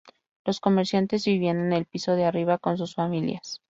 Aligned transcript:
Los 0.45 0.59
comerciantes 0.59 1.25
vivían 1.27 1.59
en 1.59 1.73
el 1.73 1.85
piso 1.85 2.15
de 2.15 2.25
arriba, 2.25 2.57
con 2.57 2.75
sus 2.75 2.95
familias. 2.95 3.59